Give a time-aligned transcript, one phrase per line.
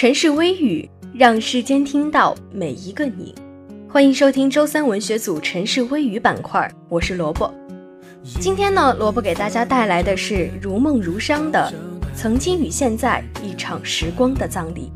[0.00, 3.34] 城市微语，让世间听到每一个你。
[3.86, 7.52] 欢迎收听周三文学组城市微语板块，我是萝卜。
[8.40, 11.70] 今天呢，萝卜给大家带来的是如梦如殇的
[12.16, 14.90] 《曾经与现在一场时光的葬礼》。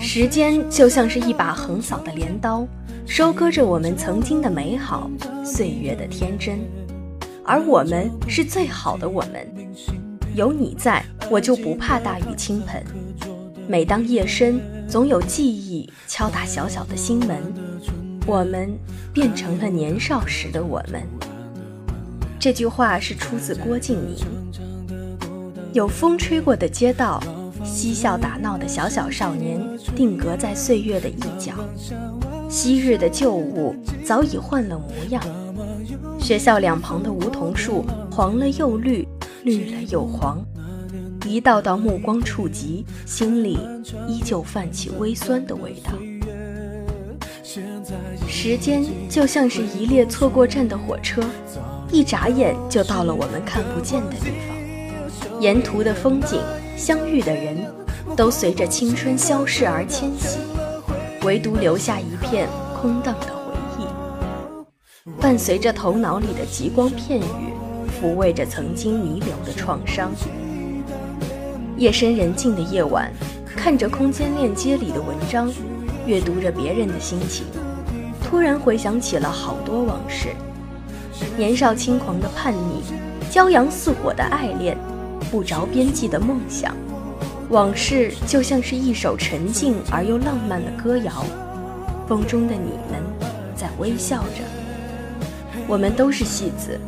[0.00, 2.66] 时间就像是一把横扫的镰刀，
[3.06, 5.08] 收割着我们曾经的美好，
[5.44, 6.58] 岁月的天真。
[7.44, 9.48] 而我们是最好的我们，
[10.34, 12.84] 有你在，我就不怕大雨倾盆。
[13.68, 17.40] 每当夜深，总有记忆敲打小小的心门，
[18.26, 18.76] 我们
[19.12, 21.02] 变成了年少时的我们。
[22.40, 24.16] 这句话是出自郭敬明。
[25.72, 27.22] 有风吹过的街道。
[27.64, 29.60] 嬉笑打闹的小小少年，
[29.96, 31.52] 定格在岁月的一角。
[32.48, 35.22] 昔日的旧物早已换了模样。
[36.18, 39.06] 学校两旁的梧桐树，黄了又绿，
[39.44, 40.44] 绿了又黄。
[41.24, 43.58] 一道道目光触及，心里
[44.08, 45.92] 依旧泛起微酸的味道。
[48.28, 51.22] 时间就像是一列错过站的火车，
[51.90, 55.40] 一眨眼就到了我们看不见的地方。
[55.40, 56.40] 沿途的风景，
[56.76, 57.56] 相遇的人，
[58.16, 60.38] 都随着青春消逝而迁徙，
[61.26, 62.48] 唯独留下一片
[62.80, 67.52] 空荡的回忆，伴随着头脑里的极光片语，
[68.00, 70.12] 抚慰着曾经弥留的创伤。
[71.76, 73.12] 夜深人静的夜晚，
[73.56, 75.52] 看着空间链接里的文章，
[76.06, 77.44] 阅读着别人的心情，
[78.22, 80.28] 突然回想起了好多往事：
[81.36, 84.78] 年少轻狂的叛逆，骄阳似火的爱恋。
[85.28, 86.72] 不着边际的梦想，
[87.48, 91.24] 往事就像是一首沉静而又浪漫的歌谣。
[92.08, 93.00] 风中的你们
[93.56, 94.42] 在微笑着，
[95.66, 96.78] 我们都是戏子，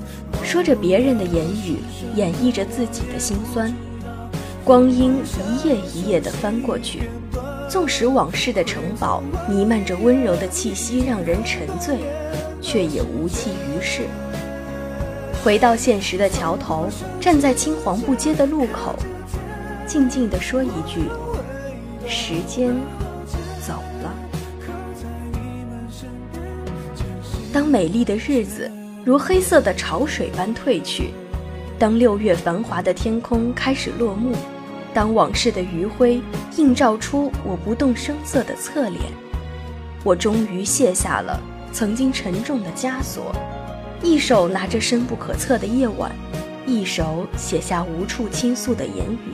[0.45, 1.79] 说着别人的言语，
[2.15, 3.73] 演绎着自己的心酸。
[4.65, 7.03] 光阴一页一页地翻过去，
[7.69, 11.97] 纵使往事的城堡弥漫着温柔的气息，让人沉醉，
[12.61, 14.03] 却也无济于事。
[15.43, 16.89] 回到现实的桥头，
[17.21, 18.95] 站在青黄不接的路口，
[19.89, 21.01] 静静地说一句
[22.07, 22.77] ：“时间
[23.67, 23.73] 走
[24.03, 24.15] 了。”
[27.51, 28.71] 当美丽的日子
[29.03, 31.15] 如黑色的潮水般退去，
[31.79, 34.37] 当六月繁华的天空开始落幕，
[34.93, 36.21] 当往事的余晖
[36.59, 39.03] 映照出我不动声色的侧脸，
[40.05, 41.41] 我终于卸下了
[41.73, 43.35] 曾经沉重的枷锁。
[44.03, 46.13] 一手拿着深不可测的夜晚，
[46.67, 49.33] 一手写下无处倾诉的言语，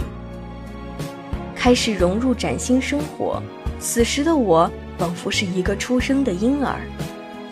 [1.65, 3.43] 开始融入崭新生活。
[3.81, 6.79] 此时的我，仿佛是一个出生的婴儿，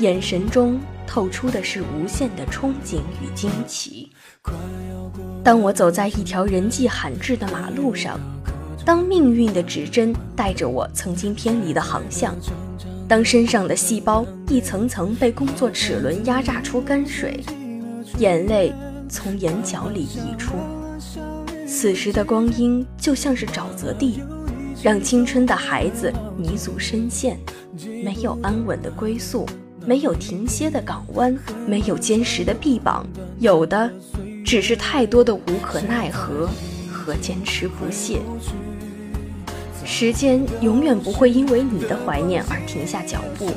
[0.00, 4.12] 眼神中透出的是无限的憧憬与惊奇。
[5.42, 8.20] 当我走在一条人迹罕至的马路上，
[8.84, 12.36] 当命运的指针带着我曾经偏离的航向。
[13.08, 17.40] 当身上的细胞一层层被工作齿轮压榨出干水，
[18.18, 18.74] 眼泪
[19.08, 20.52] 从眼角里溢出。
[21.74, 24.20] 此时的光阴就像是沼泽地，
[24.82, 27.38] 让青春的孩子泥足深陷，
[28.04, 29.46] 没有安稳的归宿，
[29.86, 31.34] 没有停歇的港湾，
[31.66, 33.06] 没有坚实的臂膀，
[33.38, 33.90] 有的
[34.44, 36.46] 只是太多的无可奈何
[36.92, 38.20] 和坚持不懈。
[39.82, 43.50] 时间永远不会因为你的怀念而停下脚步。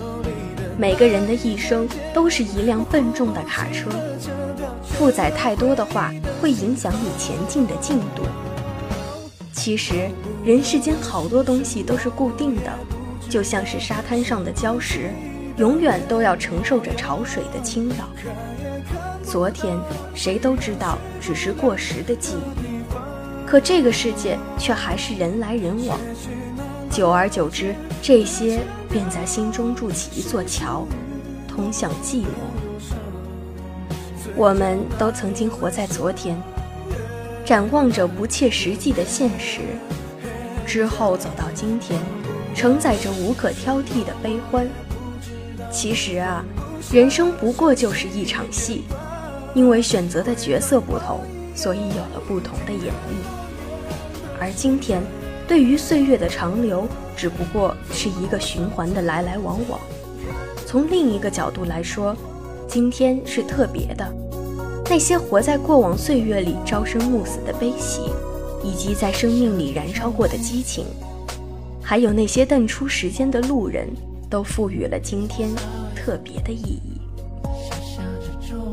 [0.78, 3.90] 每个人的一生都是一辆笨重的卡车，
[4.98, 8.24] 负载太多的话会影响你前进的进度。
[9.52, 10.10] 其实，
[10.44, 12.72] 人世间好多东西都是固定的，
[13.30, 15.12] 就像是沙滩上的礁石，
[15.58, 18.08] 永远都要承受着潮水的侵扰。
[19.22, 19.76] 昨天，
[20.14, 23.46] 谁都知道只是过时的记忆。
[23.46, 26.00] 可这个世界却还是人来人往，
[26.90, 28.60] 久而久之，这些
[28.90, 30.88] 便在心中筑起一座桥，
[31.48, 32.65] 通向寂寞。
[34.36, 36.42] 我们都曾经活在昨天，
[37.46, 39.62] 展望着不切实际的现实，
[40.66, 42.00] 之后走到今天，
[42.54, 44.68] 承载着无可挑剔的悲欢。
[45.72, 46.44] 其实啊，
[46.92, 48.84] 人生不过就是一场戏，
[49.54, 51.22] 因为选择的角色不同。
[51.56, 53.16] 所以有了不同的演绎，
[54.42, 55.02] 而今天，
[55.48, 56.86] 对于岁月的长流，
[57.16, 59.80] 只不过是一个循环的来来往往。
[60.66, 62.14] 从另一个角度来说，
[62.68, 64.06] 今天是特别的。
[64.90, 68.02] 那些活在过往岁月里朝生暮死的悲喜，
[68.64, 70.86] 以及在生命里燃烧过的激情，
[71.82, 73.88] 还有那些淡出时间的路人，
[74.30, 75.50] 都赋予了今天
[75.96, 77.02] 特别的意义。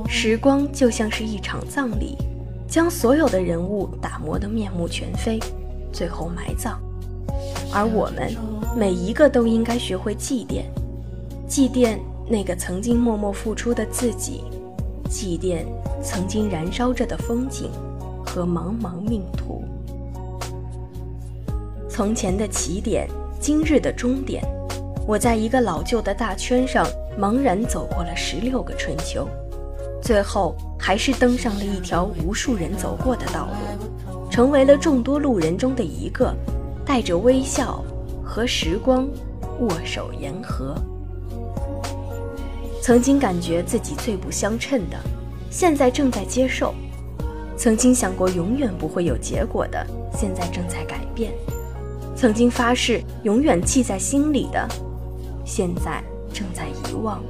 [0.07, 2.17] 时光就像是一场葬礼，
[2.69, 5.41] 将所有的人物打磨得面目全非，
[5.93, 6.79] 最后埋葬。
[7.73, 8.31] 而我们
[8.77, 10.65] 每一个都应该学会祭奠，
[11.49, 11.99] 祭奠
[12.33, 14.43] 那个曾经默默付出的自己，
[15.11, 15.67] 祭奠
[16.03, 17.71] 曾经燃烧着的风景
[18.25, 19.63] 和茫茫命途。
[21.91, 23.07] 从前的起点，
[23.39, 24.43] 今日的终点，
[25.07, 26.87] 我在一个老旧的大圈上
[27.21, 29.29] 茫然走过了十六个春秋，
[30.01, 36.35] 最后还是登上了一条无数人走过的道路，成为了众多路人中的一个。
[36.85, 37.85] 带着微笑
[38.25, 39.07] 和时光
[39.61, 40.75] 握手言和。
[42.83, 44.99] 曾经感觉自己最不相称的，
[45.53, 46.75] 现在正在接受；
[47.57, 51.31] 曾经想过永远不会有结果的，现在正在改变；
[52.17, 54.69] 曾经发誓永远记在心里的，
[55.45, 56.03] 现在
[56.35, 57.23] 正在遗忘。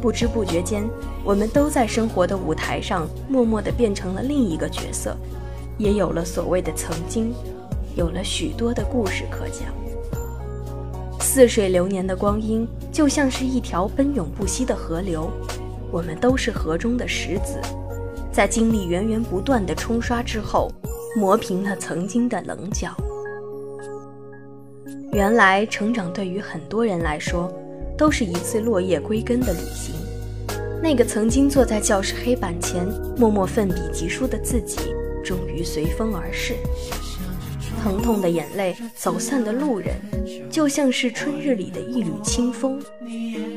[0.00, 0.82] 不知不觉间，
[1.22, 5.14] 我们都在生活的舞台上默默地变成了另一个角色，
[5.76, 7.34] 也有了所谓的曾经。
[7.94, 9.91] 有了许多的故事可讲。
[11.34, 15.30] 似水流年的光阴，就像是一条奔涌不息的河流，
[15.90, 17.58] 我们都是河中的石子，
[18.30, 20.70] 在经历源源不断的冲刷之后，
[21.16, 22.94] 磨平了曾经的棱角。
[25.14, 27.50] 原来，成长对于很多人来说，
[27.96, 29.94] 都是一次落叶归根的旅行。
[30.82, 32.86] 那个曾经坐在教室黑板前
[33.16, 34.76] 默默奋笔疾书的自己，
[35.24, 36.56] 终于随风而逝。
[37.82, 39.96] 疼痛的眼泪，走散的路人，
[40.48, 42.80] 就像是春日里的一缕清风，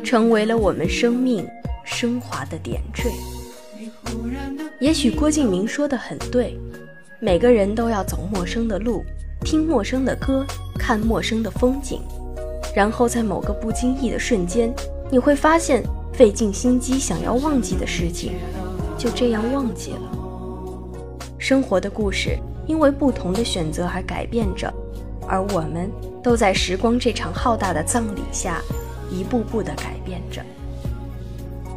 [0.03, 1.47] 成为了我们生命
[1.83, 3.11] 升华的点缀。
[4.79, 6.57] 也许郭敬明说的很对，
[7.19, 9.03] 每个人都要走陌生的路，
[9.41, 10.43] 听陌生的歌，
[10.79, 12.01] 看陌生的风景，
[12.75, 14.73] 然后在某个不经意的瞬间，
[15.11, 18.31] 你会发现费尽心机想要忘记的事情，
[18.97, 21.29] 就这样忘记了。
[21.37, 22.39] 生活的故事。
[22.67, 24.73] 因为不同的选择而改变着，
[25.27, 25.91] 而我们
[26.23, 28.61] 都在时光这场浩大的葬礼下，
[29.11, 30.41] 一步步地改变着。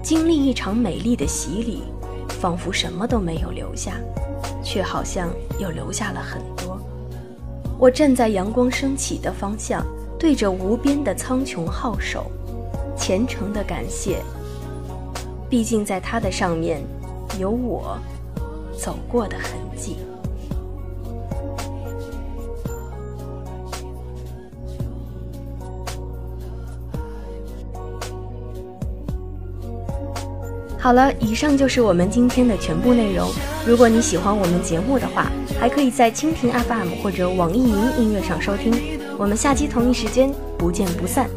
[0.03, 1.83] 经历一场美丽的洗礼，
[2.41, 3.93] 仿佛什么都没有留下，
[4.63, 6.81] 却好像又留下了很多。
[7.79, 9.85] 我站在阳光升起的方向，
[10.19, 12.31] 对着无边的苍穹号手，
[12.97, 14.23] 虔诚地感谢。
[15.51, 16.83] 毕竟在它的上面，
[17.39, 17.99] 有我
[18.77, 19.97] 走过的痕迹。
[30.89, 33.31] 好了，以上就是我们今天的全部内容。
[33.67, 35.31] 如果你喜欢我们节目的话，
[35.61, 38.73] 还可以在蜻蜓 FM 或者网易云音乐上收听。
[39.19, 41.29] 我们下期同一时间不见不散。